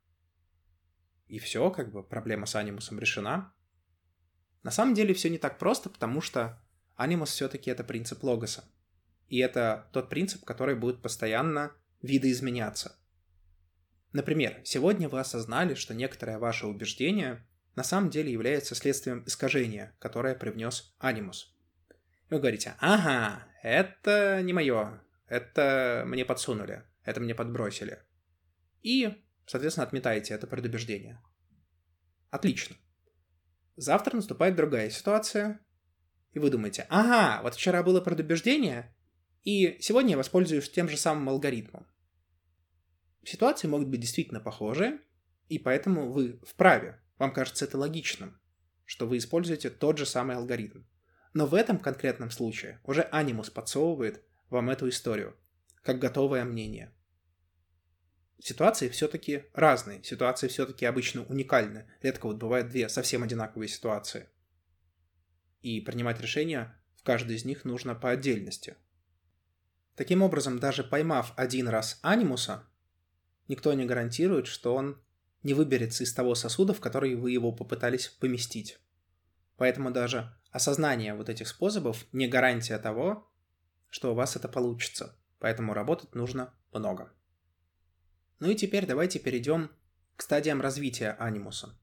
И 1.27 1.39
все, 1.39 1.71
как 1.71 1.93
бы 1.93 2.03
проблема 2.03 2.47
с 2.47 2.57
анимусом 2.57 2.99
решена. 2.99 3.53
На 4.63 4.71
самом 4.71 4.95
деле 4.95 5.15
все 5.15 5.31
не 5.31 5.39
так 5.39 5.59
просто, 5.59 5.89
потому 5.91 6.21
что 6.21 6.63
анимус 6.97 7.31
все-таки 7.31 7.71
это 7.71 7.85
принцип 7.85 8.23
логоса. 8.23 8.65
И 9.29 9.39
это 9.39 9.89
тот 9.93 10.09
принцип, 10.09 10.45
который 10.45 10.75
будет 10.75 11.03
постоянно 11.03 11.73
видоизменяться. 12.03 12.99
Например, 14.13 14.61
сегодня 14.65 15.09
вы 15.09 15.21
осознали, 15.21 15.75
что 15.75 15.95
некоторое 15.95 16.39
ваше 16.39 16.67
убеждение 16.67 17.47
на 17.77 17.85
самом 17.85 18.11
деле 18.11 18.33
является 18.33 18.75
следствием 18.75 19.23
искажения, 19.25 19.95
которое 20.01 20.35
привнес 20.35 20.95
анимус. 20.99 21.55
Вы 22.29 22.39
говорите, 22.39 22.75
ага, 22.79 23.47
это 23.63 24.43
не 24.43 24.53
мое, 24.53 25.01
это 25.27 26.05
мне 26.07 26.25
подсунули 26.25 26.85
это 27.05 27.21
мне 27.21 27.35
подбросили. 27.35 28.03
И, 28.83 29.23
соответственно, 29.47 29.87
отметаете 29.87 30.35
это 30.35 30.47
предубеждение. 30.47 31.21
Отлично. 32.31 32.77
Завтра 33.77 34.17
наступает 34.17 34.57
другая 34.57 34.91
ситуация, 34.91 35.61
и 36.33 36.39
вы 36.39 36.51
думаете, 36.51 36.87
ага, 36.89 37.43
вот 37.43 37.55
вчера 37.55 37.83
было 37.83 38.01
предубеждение, 38.01 38.95
и 39.43 39.79
сегодня 39.81 40.13
я 40.13 40.17
воспользуюсь 40.17 40.71
тем 40.71 40.89
же 40.89 40.97
самым 40.97 41.29
алгоритмом. 41.29 41.87
Ситуации 43.25 43.69
могут 43.69 43.89
быть 43.89 44.01
действительно 44.01 44.41
похожие, 44.41 45.01
и 45.49 45.59
поэтому 45.59 46.11
вы 46.11 46.41
вправе, 46.47 47.03
вам 47.19 47.33
кажется 47.33 47.65
это 47.65 47.79
логичным, 47.79 48.41
что 48.85 49.07
вы 49.07 49.19
используете 49.19 49.71
тот 49.71 49.99
же 49.99 50.07
самый 50.07 50.37
алгоритм. 50.37 50.83
Но 51.33 51.47
в 51.47 51.55
этом 51.55 51.79
конкретном 51.79 52.31
случае 52.31 52.81
уже 52.85 53.03
анимус 53.13 53.51
подсовывает 53.51 54.23
вам 54.49 54.71
эту 54.71 54.89
историю 54.89 55.37
как 55.83 55.99
готовое 55.99 56.45
мнение. 56.45 56.93
Ситуации 58.39 58.89
все-таки 58.89 59.45
разные, 59.53 60.03
ситуации 60.03 60.49
все-таки 60.49 60.87
обычно 60.87 61.25
уникальны. 61.25 61.87
Редко 62.01 62.27
вот 62.27 62.37
бывают 62.37 62.69
две 62.69 62.89
совсем 62.89 63.23
одинаковые 63.23 63.69
ситуации. 63.69 64.29
И 65.63 65.81
принимать 65.81 66.21
решения 66.21 66.75
в 66.97 67.03
каждой 67.03 67.37
из 67.37 67.45
них 67.45 67.65
нужно 67.65 67.95
по 67.95 68.11
отдельности. 68.11 68.77
Таким 69.95 70.23
образом, 70.23 70.59
даже 70.59 70.83
поймав 70.83 71.35
один 71.37 71.69
раз 71.69 71.99
анимуса, 72.03 72.65
никто 73.49 73.73
не 73.75 73.85
гарантирует, 73.85 74.47
что 74.47 74.75
он 74.75 75.03
не 75.43 75.53
выберется 75.53 76.05
из 76.05 76.15
того 76.15 76.35
сосуда, 76.35 76.73
в 76.73 76.81
который 76.81 77.15
вы 77.17 77.33
его 77.33 77.53
попытались 77.53 78.09
поместить. 78.09 78.79
Поэтому 79.57 79.91
даже 79.91 80.35
осознание 80.51 81.15
вот 81.15 81.29
этих 81.29 81.49
способов 81.49 82.07
не 82.13 82.29
гарантия 82.29 82.79
того, 82.79 83.31
что 83.89 84.13
у 84.13 84.15
вас 84.15 84.37
это 84.37 84.49
получится 84.49 85.17
поэтому 85.41 85.75
работать 85.75 86.15
нужно 86.15 86.55
много. 86.73 87.13
Ну 88.39 88.51
и 88.51 88.55
теперь 88.55 88.87
давайте 88.87 89.19
перейдем 89.19 89.71
к 90.17 90.23
стадиям 90.23 90.61
развития 90.61 91.17
анимуса. 91.19 91.77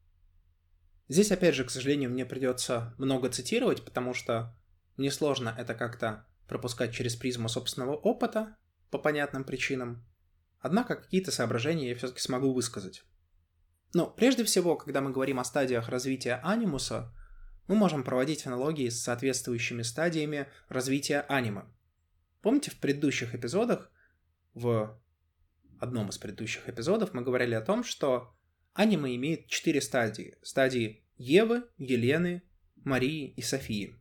Здесь, 1.10 1.32
опять 1.32 1.56
же, 1.56 1.66
к 1.66 1.70
сожалению, 1.70 2.12
мне 2.12 2.26
придется 2.26 2.94
много 2.98 3.30
цитировать, 3.30 3.84
потому 3.84 4.14
что 4.14 4.56
мне 4.96 5.12
сложно 5.12 5.54
это 5.58 5.74
как-то 5.74 6.26
пропускать 6.48 6.94
через 6.94 7.16
призму 7.16 7.50
собственного 7.50 7.96
опыта 7.96 8.56
по 8.90 8.98
понятным 8.98 9.44
причинам. 9.44 10.06
Однако 10.60 10.96
какие-то 10.96 11.32
соображения 11.32 11.90
я 11.90 11.96
все-таки 11.96 12.22
смогу 12.22 12.54
высказать. 12.54 13.04
Но 13.94 14.08
прежде 14.08 14.44
всего, 14.44 14.76
когда 14.76 15.02
мы 15.02 15.12
говорим 15.12 15.40
о 15.40 15.44
стадиях 15.44 15.90
развития 15.90 16.42
анимуса, 16.44 17.14
мы 17.68 17.76
можем 17.76 18.04
проводить 18.04 18.46
аналогии 18.46 18.90
с 18.90 19.02
соответствующими 19.02 19.82
стадиями 19.82 20.48
развития 20.70 21.26
аниме. 21.28 21.64
Помните, 22.42 22.72
в 22.72 22.80
предыдущих 22.80 23.36
эпизодах, 23.36 23.92
в 24.54 25.00
одном 25.80 26.10
из 26.10 26.18
предыдущих 26.18 26.68
эпизодов 26.70 27.14
мы 27.14 27.22
говорили 27.22 27.54
о 27.54 27.62
том, 27.62 27.84
что 27.84 28.34
аниме 28.74 29.16
имеет 29.16 29.48
четыре 29.48 29.82
стадии. 29.82 30.38
Стадии 30.42 31.04
Евы, 31.18 31.64
Елены, 31.78 32.44
Марии 32.76 33.28
и 33.28 33.42
Софии. 33.42 33.96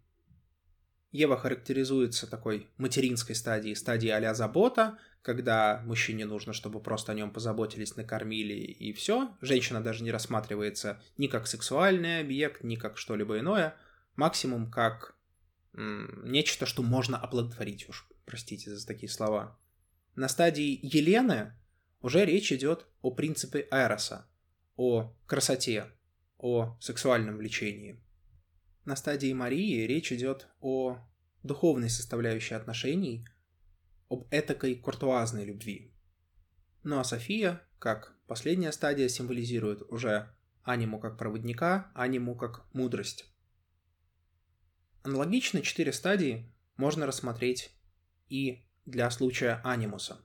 Ева 1.16 1.36
характеризуется 1.36 2.26
такой 2.26 2.68
материнской 2.76 3.34
стадией, 3.34 3.74
стадией 3.74 4.12
а 4.12 4.34
забота, 4.34 4.98
когда 5.22 5.82
мужчине 5.84 6.26
нужно, 6.26 6.52
чтобы 6.52 6.78
просто 6.80 7.12
о 7.12 7.14
нем 7.14 7.32
позаботились, 7.32 7.96
накормили 7.96 8.54
и 8.54 8.92
все. 8.92 9.34
Женщина 9.40 9.82
даже 9.82 10.04
не 10.04 10.12
рассматривается 10.12 11.02
ни 11.16 11.26
как 11.26 11.46
сексуальный 11.46 12.20
объект, 12.20 12.62
ни 12.62 12.76
как 12.76 12.98
что-либо 12.98 13.38
иное, 13.38 13.76
максимум 14.14 14.70
как 14.70 15.16
м- 15.74 16.30
нечто, 16.30 16.66
что 16.66 16.82
можно 16.82 17.18
оплодотворить 17.18 17.88
уж 17.88 18.06
простите 18.26 18.74
за 18.74 18.86
такие 18.86 19.10
слова. 19.10 19.58
На 20.14 20.28
стадии 20.28 20.78
Елены 20.82 21.54
уже 22.02 22.24
речь 22.24 22.52
идет 22.52 22.86
о 23.02 23.10
принципе 23.10 23.66
Эроса, 23.70 24.28
о 24.76 25.14
красоте, 25.26 25.86
о 26.38 26.76
сексуальном 26.80 27.38
влечении. 27.38 28.02
На 28.86 28.94
стадии 28.94 29.32
Марии 29.32 29.84
речь 29.84 30.12
идет 30.12 30.46
о 30.60 30.98
духовной 31.42 31.90
составляющей 31.90 32.54
отношений, 32.54 33.26
об 34.08 34.28
этакой 34.30 34.76
куртуазной 34.76 35.44
любви. 35.44 35.92
Ну 36.84 37.00
а 37.00 37.04
София, 37.04 37.60
как 37.80 38.16
последняя 38.28 38.70
стадия, 38.70 39.08
символизирует 39.08 39.82
уже 39.90 40.32
аниму 40.62 41.00
как 41.00 41.18
проводника, 41.18 41.90
аниму 41.96 42.36
как 42.36 42.72
мудрость. 42.72 43.24
Аналогично 45.02 45.62
четыре 45.62 45.92
стадии 45.92 46.54
можно 46.76 47.06
рассмотреть 47.06 47.72
и 48.28 48.68
для 48.84 49.10
случая 49.10 49.60
анимуса. 49.64 50.20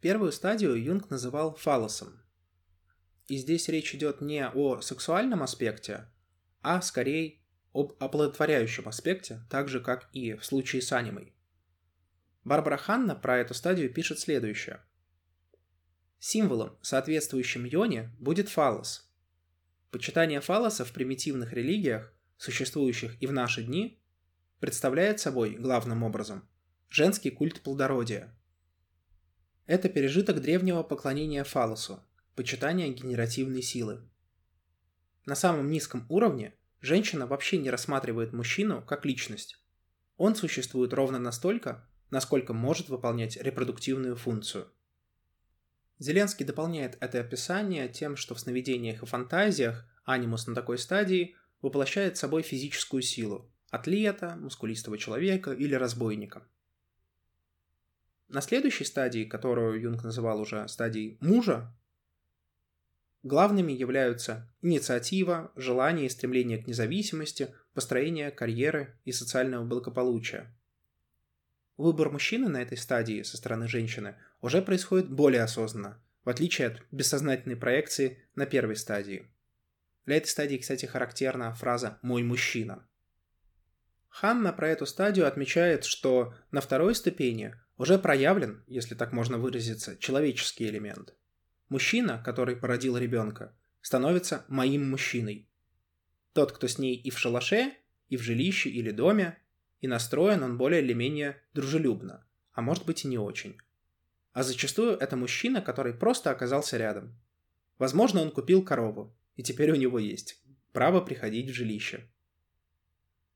Первую 0.00 0.30
стадию 0.30 0.80
Юнг 0.80 1.10
называл 1.10 1.56
фалосом. 1.56 2.22
И 3.26 3.38
здесь 3.38 3.68
речь 3.68 3.92
идет 3.92 4.20
не 4.20 4.48
о 4.48 4.80
сексуальном 4.80 5.42
аспекте, 5.42 6.08
а 6.62 6.80
скорее 6.82 7.38
об 7.72 7.92
оплодотворяющем 8.00 8.88
аспекте, 8.88 9.40
так 9.50 9.68
же, 9.68 9.80
как 9.80 10.08
и 10.12 10.34
в 10.34 10.44
случае 10.44 10.82
с 10.82 10.92
анимой. 10.92 11.34
Барбара 12.44 12.76
Ханна 12.76 13.14
про 13.14 13.38
эту 13.38 13.54
стадию 13.54 13.92
пишет 13.92 14.18
следующее. 14.18 14.80
Символом, 16.18 16.76
соответствующим 16.82 17.64
йоне, 17.64 18.10
будет 18.18 18.48
фалос. 18.48 19.08
Почитание 19.90 20.40
фалоса 20.40 20.84
в 20.84 20.92
примитивных 20.92 21.52
религиях, 21.52 22.12
существующих 22.36 23.20
и 23.22 23.26
в 23.26 23.32
наши 23.32 23.62
дни, 23.62 24.02
представляет 24.60 25.20
собой, 25.20 25.54
главным 25.54 26.02
образом, 26.02 26.48
женский 26.88 27.30
культ 27.30 27.60
плодородия. 27.60 28.34
Это 29.66 29.88
пережиток 29.88 30.40
древнего 30.40 30.82
поклонения 30.82 31.44
фалосу, 31.44 32.02
почитания 32.34 32.88
генеративной 32.88 33.62
силы. 33.62 34.00
На 35.28 35.34
самом 35.34 35.70
низком 35.70 36.06
уровне 36.08 36.54
женщина 36.80 37.26
вообще 37.26 37.58
не 37.58 37.68
рассматривает 37.68 38.32
мужчину 38.32 38.80
как 38.80 39.04
личность. 39.04 39.62
Он 40.16 40.34
существует 40.34 40.94
ровно 40.94 41.18
настолько, 41.18 41.86
насколько 42.08 42.54
может 42.54 42.88
выполнять 42.88 43.36
репродуктивную 43.36 44.16
функцию. 44.16 44.72
Зеленский 45.98 46.46
дополняет 46.46 46.96
это 47.00 47.20
описание 47.20 47.90
тем, 47.90 48.16
что 48.16 48.34
в 48.34 48.40
сновидениях 48.40 49.02
и 49.02 49.06
фантазиях 49.06 49.84
анимус 50.06 50.46
на 50.46 50.54
такой 50.54 50.78
стадии 50.78 51.36
воплощает 51.60 52.16
собой 52.16 52.40
физическую 52.40 53.02
силу– 53.02 53.52
атлета, 53.70 54.34
мускулистого 54.40 54.96
человека 54.96 55.52
или 55.52 55.74
разбойника. 55.74 56.48
На 58.28 58.40
следующей 58.40 58.84
стадии, 58.84 59.26
которую 59.26 59.78
Юнг 59.78 60.04
называл 60.04 60.40
уже 60.40 60.66
стадией 60.68 61.18
мужа, 61.20 61.70
главными 63.22 63.72
являются 63.72 64.48
инициатива, 64.62 65.52
желание 65.56 66.06
и 66.06 66.10
стремление 66.10 66.58
к 66.58 66.66
независимости, 66.66 67.54
построение 67.74 68.30
карьеры 68.30 68.98
и 69.04 69.12
социального 69.12 69.64
благополучия. 69.64 70.54
Выбор 71.76 72.10
мужчины 72.10 72.48
на 72.48 72.60
этой 72.60 72.76
стадии 72.76 73.22
со 73.22 73.36
стороны 73.36 73.68
женщины 73.68 74.16
уже 74.40 74.62
происходит 74.62 75.10
более 75.10 75.42
осознанно, 75.42 76.02
в 76.24 76.28
отличие 76.28 76.68
от 76.68 76.82
бессознательной 76.90 77.56
проекции 77.56 78.22
на 78.34 78.46
первой 78.46 78.76
стадии. 78.76 79.30
Для 80.04 80.16
этой 80.16 80.28
стадии, 80.28 80.56
кстати, 80.56 80.86
характерна 80.86 81.54
фраза 81.54 81.98
«мой 82.02 82.22
мужчина». 82.22 82.88
Ханна 84.08 84.52
про 84.52 84.70
эту 84.70 84.86
стадию 84.86 85.28
отмечает, 85.28 85.84
что 85.84 86.34
на 86.50 86.60
второй 86.60 86.94
ступени 86.94 87.54
уже 87.76 87.98
проявлен, 87.98 88.64
если 88.66 88.94
так 88.94 89.12
можно 89.12 89.38
выразиться, 89.38 89.96
человеческий 89.98 90.66
элемент. 90.66 91.14
Мужчина, 91.68 92.22
который 92.24 92.56
породил 92.56 92.96
ребенка, 92.96 93.54
становится 93.80 94.44
моим 94.48 94.88
мужчиной. 94.90 95.48
Тот, 96.32 96.52
кто 96.52 96.66
с 96.66 96.78
ней 96.78 96.96
и 96.96 97.10
в 97.10 97.18
шалаше, 97.18 97.74
и 98.08 98.16
в 98.16 98.22
жилище 98.22 98.70
или 98.70 98.90
доме, 98.90 99.38
и 99.80 99.86
настроен 99.86 100.42
он 100.42 100.56
более 100.56 100.82
или 100.82 100.92
менее 100.92 101.40
дружелюбно, 101.54 102.26
а 102.52 102.62
может 102.62 102.86
быть 102.86 103.04
и 103.04 103.08
не 103.08 103.18
очень. 103.18 103.58
А 104.32 104.42
зачастую 104.42 104.96
это 104.96 105.16
мужчина, 105.16 105.60
который 105.60 105.92
просто 105.92 106.30
оказался 106.30 106.76
рядом. 106.76 107.14
Возможно, 107.78 108.20
он 108.20 108.30
купил 108.30 108.64
корову, 108.64 109.14
и 109.36 109.42
теперь 109.42 109.70
у 109.70 109.76
него 109.76 109.98
есть 109.98 110.42
право 110.72 111.00
приходить 111.00 111.50
в 111.50 111.54
жилище. 111.54 112.08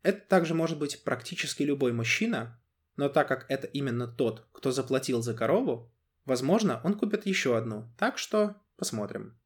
Это 0.03 0.21
также 0.21 0.55
может 0.55 0.79
быть 0.79 1.05
практически 1.05 1.63
любой 1.63 1.93
мужчина, 1.93 2.61
но 2.97 3.09
так 3.09 3.29
как 3.29 3.47
это 3.49 3.67
именно 3.67 4.07
тот, 4.07 4.47
кто 4.53 4.73
заплатил 4.73 5.23
за 5.23 5.35
корову, 5.35 5.92
возможно, 6.25 6.81
он 6.85 6.99
купит 6.99 7.27
еще 7.27 7.57
одну, 7.57 7.91
так 7.99 8.19
что 8.19 8.57
посмотрим. 8.77 9.39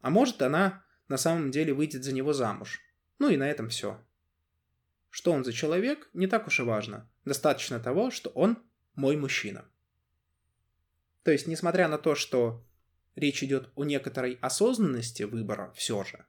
А 0.00 0.10
может, 0.10 0.40
она 0.42 0.84
на 1.08 1.16
самом 1.16 1.50
деле 1.50 1.72
выйдет 1.72 2.04
за 2.04 2.12
него 2.12 2.32
замуж. 2.32 2.80
Ну 3.18 3.28
и 3.28 3.36
на 3.36 3.48
этом 3.48 3.68
все. 3.68 4.00
Что 5.10 5.32
он 5.32 5.44
за 5.44 5.52
человек, 5.52 6.08
не 6.12 6.26
так 6.26 6.46
уж 6.46 6.60
и 6.60 6.62
важно. 6.62 7.10
Достаточно 7.24 7.80
того, 7.80 8.10
что 8.10 8.30
он 8.30 8.62
мой 8.94 9.16
мужчина. 9.16 9.64
То 11.22 11.30
есть, 11.30 11.46
несмотря 11.46 11.88
на 11.88 11.98
то, 11.98 12.14
что 12.14 12.64
речь 13.14 13.42
идет 13.42 13.70
о 13.74 13.84
некоторой 13.84 14.38
осознанности 14.42 15.24
выбора 15.24 15.72
все 15.74 16.04
же, 16.04 16.26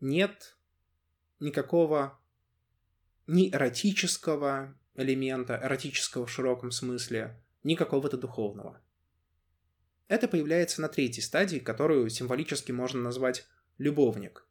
нет 0.00 0.56
никакого 1.40 2.20
ни 3.26 3.50
эротического 3.50 4.78
элемента, 4.94 5.58
эротического 5.62 6.26
в 6.26 6.30
широком 6.30 6.70
смысле, 6.70 7.42
ни 7.66 7.74
какого-то 7.74 8.16
духовного. 8.16 8.80
Это 10.08 10.26
появляется 10.26 10.80
на 10.80 10.88
третьей 10.88 11.22
стадии, 11.22 11.58
которую 11.58 12.08
символически 12.08 12.72
можно 12.72 13.02
назвать 13.02 13.46
любовник 13.76 14.46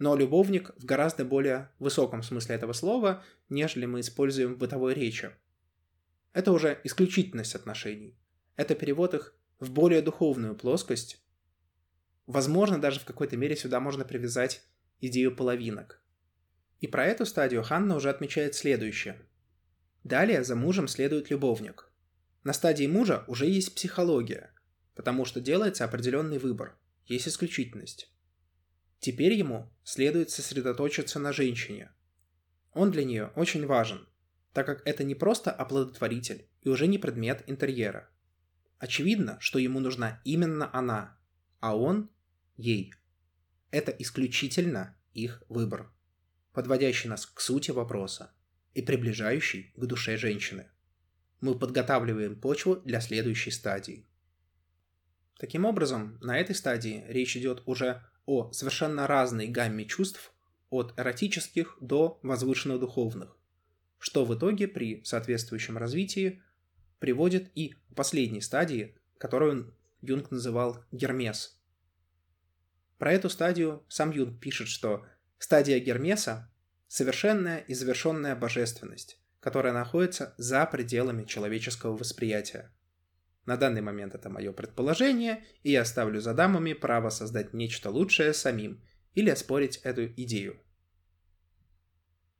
но 0.00 0.16
любовник 0.16 0.70
в 0.76 0.86
гораздо 0.86 1.26
более 1.26 1.70
высоком 1.78 2.22
смысле 2.22 2.56
этого 2.56 2.72
слова, 2.72 3.22
нежели 3.50 3.84
мы 3.84 4.00
используем 4.00 4.54
в 4.54 4.58
бытовой 4.58 4.94
речи. 4.94 5.30
Это 6.32 6.52
уже 6.52 6.80
исключительность 6.84 7.54
отношений. 7.54 8.18
Это 8.56 8.74
перевод 8.74 9.12
их 9.12 9.34
в 9.58 9.70
более 9.70 10.00
духовную 10.00 10.56
плоскость. 10.56 11.22
Возможно, 12.26 12.80
даже 12.80 12.98
в 12.98 13.04
какой-то 13.04 13.36
мере 13.36 13.56
сюда 13.56 13.78
можно 13.78 14.06
привязать 14.06 14.62
идею 15.00 15.36
половинок. 15.36 16.02
И 16.80 16.86
про 16.86 17.04
эту 17.04 17.26
стадию 17.26 17.62
Ханна 17.62 17.94
уже 17.94 18.08
отмечает 18.08 18.54
следующее. 18.54 19.20
Далее 20.02 20.44
за 20.44 20.56
мужем 20.56 20.88
следует 20.88 21.28
любовник. 21.28 21.89
На 22.42 22.52
стадии 22.54 22.86
мужа 22.86 23.24
уже 23.26 23.46
есть 23.46 23.74
психология, 23.74 24.52
потому 24.94 25.24
что 25.24 25.40
делается 25.40 25.84
определенный 25.84 26.38
выбор, 26.38 26.78
есть 27.04 27.28
исключительность. 27.28 28.10
Теперь 28.98 29.34
ему 29.34 29.70
следует 29.84 30.30
сосредоточиться 30.30 31.18
на 31.18 31.32
женщине. 31.32 31.92
Он 32.72 32.90
для 32.90 33.04
нее 33.04 33.32
очень 33.36 33.66
важен, 33.66 34.08
так 34.52 34.66
как 34.66 34.86
это 34.86 35.04
не 35.04 35.14
просто 35.14 35.50
оплодотворитель 35.50 36.48
и 36.62 36.68
уже 36.68 36.86
не 36.86 36.98
предмет 36.98 37.44
интерьера. 37.46 38.10
Очевидно, 38.78 39.38
что 39.40 39.58
ему 39.58 39.80
нужна 39.80 40.20
именно 40.24 40.70
она, 40.74 41.18
а 41.60 41.76
он– 41.76 42.10
ей. 42.56 42.94
Это 43.70 43.92
исключительно 43.92 44.96
их 45.12 45.42
выбор, 45.48 45.92
подводящий 46.52 47.08
нас 47.08 47.26
к 47.26 47.40
сути 47.40 47.70
вопроса 47.70 48.32
и 48.72 48.82
приближающий 48.82 49.72
к 49.76 49.84
душе 49.84 50.16
женщины. 50.16 50.70
Мы 51.40 51.58
подготавливаем 51.58 52.38
почву 52.38 52.76
для 52.76 53.00
следующей 53.00 53.50
стадии. 53.50 54.06
Таким 55.38 55.64
образом, 55.64 56.18
на 56.20 56.38
этой 56.38 56.54
стадии 56.54 57.04
речь 57.08 57.36
идет 57.36 57.62
уже 57.66 58.02
о 58.26 58.52
совершенно 58.52 59.06
разной 59.06 59.46
гамме 59.48 59.86
чувств 59.86 60.32
от 60.68 60.92
эротических 60.98 61.78
до 61.80 62.20
возвышенно-духовных, 62.22 63.36
что 63.98 64.24
в 64.24 64.34
итоге 64.36 64.68
при 64.68 65.02
соответствующем 65.04 65.78
развитии 65.78 66.42
приводит 66.98 67.50
и 67.54 67.70
к 67.70 67.94
последней 67.96 68.40
стадии, 68.40 68.96
которую 69.18 69.74
Юнг 70.02 70.30
называл 70.30 70.84
Гермес. 70.92 71.58
Про 72.98 73.12
эту 73.12 73.30
стадию 73.30 73.82
сам 73.88 74.10
Юнг 74.10 74.40
пишет, 74.40 74.68
что 74.68 75.06
стадия 75.38 75.78
Гермеса– 75.78 76.52
совершенная 76.88 77.58
и 77.58 77.74
завершенная 77.74 78.36
божественность, 78.36 79.19
которая 79.40 79.72
находится 79.72 80.34
за 80.38 80.64
пределами 80.66 81.24
человеческого 81.24 81.96
восприятия– 81.96 82.72
на 83.46 83.56
данный 83.56 83.80
момент 83.80 84.14
это 84.14 84.28
мое 84.28 84.52
предположение, 84.52 85.44
и 85.62 85.72
я 85.72 85.84
ставлю 85.84 86.20
за 86.20 86.34
дамами 86.34 86.72
право 86.72 87.10
создать 87.10 87.52
нечто 87.52 87.90
лучшее 87.90 88.32
самим 88.32 88.80
или 89.14 89.30
оспорить 89.30 89.78
эту 89.78 90.06
идею. 90.06 90.60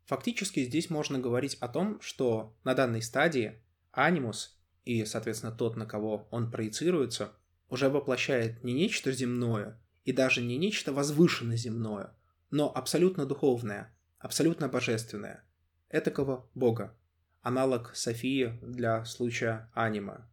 Фактически 0.05 0.65
здесь 0.65 0.91
можно 0.91 1.19
говорить 1.19 1.57
о 1.57 1.67
том, 1.69 2.01
что 2.01 2.57
на 2.65 2.75
данной 2.75 3.03
стадии 3.03 3.63
анимус 3.93 4.61
и, 4.85 5.05
соответственно, 5.05 5.53
тот, 5.53 5.77
на 5.77 5.87
кого 5.87 6.29
он 6.31 6.51
проецируется, 6.51 7.33
уже 7.69 7.89
воплощает 7.89 8.63
не 8.63 8.73
нечто 8.73 9.13
земное 9.13 9.81
и 10.05 10.13
даже 10.13 10.43
не 10.43 10.59
нечто 10.59 10.93
возвышенно 10.93 11.57
земное, 11.57 12.17
но 12.51 12.73
абсолютно 12.73 13.27
духовное, 13.27 13.93
абсолютно 14.19 14.69
божественное, 14.69 15.45
этакого 15.91 16.49
бога, 16.55 16.97
аналог 17.43 17.95
Софии 17.95 18.59
для 18.63 19.05
случая 19.05 19.71
анима, 19.75 20.31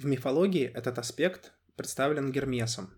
в 0.00 0.06
мифологии 0.06 0.64
этот 0.64 0.98
аспект 0.98 1.52
представлен 1.76 2.32
Гермесом, 2.32 2.88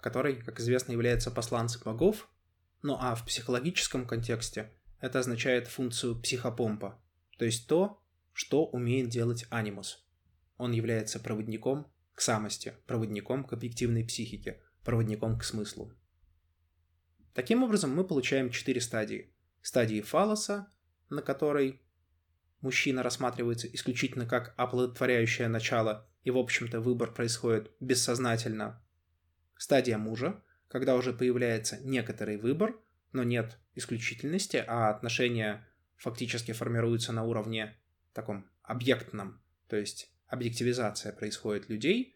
который, 0.00 0.34
как 0.34 0.58
известно, 0.58 0.90
является 0.90 1.30
посланцем 1.30 1.82
богов, 1.84 2.28
ну 2.82 2.96
а 2.98 3.14
в 3.14 3.24
психологическом 3.24 4.04
контексте 4.04 4.72
это 4.98 5.20
означает 5.20 5.68
функцию 5.68 6.20
психопомпа, 6.20 7.00
то 7.38 7.44
есть 7.44 7.68
то, 7.68 8.02
что 8.32 8.66
умеет 8.66 9.10
делать 9.10 9.46
анимус. 9.50 10.04
Он 10.56 10.72
является 10.72 11.20
проводником 11.20 11.86
к 12.16 12.20
самости, 12.20 12.74
проводником 12.84 13.44
к 13.44 13.52
объективной 13.52 14.04
психике, 14.04 14.60
проводником 14.82 15.38
к 15.38 15.44
смыслу. 15.44 15.92
Таким 17.32 17.62
образом, 17.62 17.94
мы 17.94 18.02
получаем 18.02 18.50
четыре 18.50 18.80
стадии. 18.80 19.32
Стадии 19.62 20.00
фалоса, 20.00 20.72
на 21.10 21.22
которой 21.22 21.82
мужчина 22.60 23.02
рассматривается 23.02 23.66
исключительно 23.68 24.26
как 24.26 24.54
оплодотворяющее 24.56 25.48
начало, 25.48 26.08
и, 26.22 26.30
в 26.30 26.38
общем-то, 26.38 26.80
выбор 26.80 27.12
происходит 27.12 27.70
бессознательно. 27.80 28.82
Стадия 29.56 29.98
мужа, 29.98 30.42
когда 30.68 30.94
уже 30.96 31.12
появляется 31.12 31.78
некоторый 31.82 32.36
выбор, 32.36 32.78
но 33.12 33.22
нет 33.24 33.58
исключительности, 33.74 34.64
а 34.66 34.90
отношения 34.90 35.66
фактически 35.96 36.52
формируются 36.52 37.12
на 37.12 37.24
уровне 37.24 37.76
таком 38.12 38.48
объектном, 38.62 39.42
то 39.68 39.76
есть 39.76 40.12
объективизация 40.26 41.12
происходит 41.12 41.68
людей, 41.68 42.14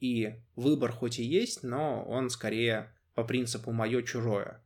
и 0.00 0.34
выбор 0.54 0.92
хоть 0.92 1.18
и 1.18 1.24
есть, 1.24 1.62
но 1.62 2.04
он 2.04 2.28
скорее 2.28 2.92
по 3.14 3.24
принципу 3.24 3.72
«моё-чужое». 3.72 4.62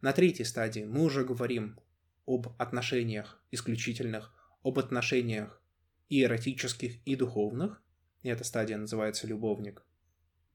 На 0.00 0.12
третьей 0.12 0.44
стадии 0.44 0.84
мы 0.84 1.02
уже 1.02 1.24
говорим 1.24 1.78
об 2.26 2.48
отношениях 2.58 3.42
исключительных, 3.50 4.32
об 4.62 4.78
отношениях 4.78 5.60
и 6.08 6.22
эротических, 6.22 7.04
и 7.06 7.16
духовных, 7.16 7.82
и 8.22 8.28
эта 8.28 8.44
стадия 8.44 8.76
называется 8.76 9.26
любовник. 9.26 9.84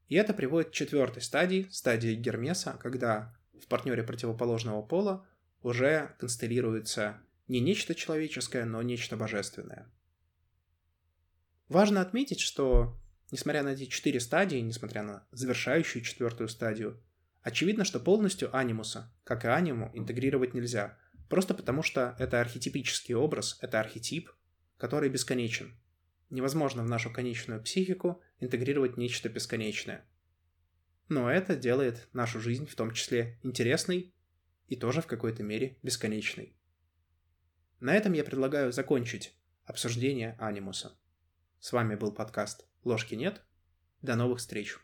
И 0.07 0.15
это 0.15 0.33
приводит 0.33 0.69
к 0.69 0.73
четвертой 0.73 1.21
стадии, 1.21 1.67
стадии 1.71 2.15
Гермеса, 2.15 2.77
когда 2.81 3.35
в 3.61 3.67
партнере 3.67 4.03
противоположного 4.03 4.81
пола 4.81 5.27
уже 5.61 6.15
констелируется 6.19 7.21
не 7.47 7.59
нечто 7.59 7.93
человеческое, 7.93 8.65
но 8.65 8.81
нечто 8.81 9.17
божественное. 9.17 9.91
Важно 11.67 12.01
отметить, 12.01 12.39
что 12.39 12.99
несмотря 13.31 13.63
на 13.63 13.69
эти 13.69 13.85
четыре 13.85 14.19
стадии, 14.19 14.57
несмотря 14.57 15.03
на 15.03 15.27
завершающую 15.31 16.03
четвертую 16.03 16.49
стадию, 16.49 16.99
очевидно, 17.41 17.85
что 17.85 17.99
полностью 17.99 18.55
анимуса, 18.55 19.13
как 19.23 19.45
и 19.45 19.47
аниму, 19.47 19.91
интегрировать 19.93 20.53
нельзя, 20.53 20.97
просто 21.29 21.53
потому 21.53 21.83
что 21.83 22.15
это 22.19 22.41
архетипический 22.41 23.15
образ, 23.15 23.57
это 23.61 23.79
архетип, 23.79 24.29
который 24.77 25.09
бесконечен. 25.09 25.79
Невозможно 26.29 26.83
в 26.83 26.89
нашу 26.89 27.11
конечную 27.11 27.61
психику 27.63 28.21
интегрировать 28.39 28.97
нечто 28.97 29.29
бесконечное. 29.29 30.05
Но 31.07 31.31
это 31.31 31.55
делает 31.55 32.07
нашу 32.13 32.39
жизнь 32.39 32.67
в 32.67 32.75
том 32.75 32.91
числе 32.91 33.39
интересной 33.41 34.13
и 34.67 34.75
тоже 34.75 35.01
в 35.01 35.07
какой-то 35.07 35.41
мере 35.43 35.77
бесконечной. 35.81 36.55
На 37.79 37.95
этом 37.95 38.13
я 38.13 38.23
предлагаю 38.23 38.71
закончить 38.71 39.35
обсуждение 39.65 40.35
анимуса. 40.39 40.97
С 41.59 41.71
вами 41.71 41.95
был 41.95 42.11
подкаст 42.11 42.67
«Ложки 42.83 43.15
нет». 43.15 43.41
До 44.01 44.15
новых 44.15 44.39
встреч! 44.39 44.77